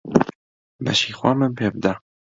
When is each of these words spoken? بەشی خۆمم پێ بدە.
بەشی 0.83 1.13
خۆمم 1.19 1.51
پێ 1.57 1.67
بدە. 1.73 1.93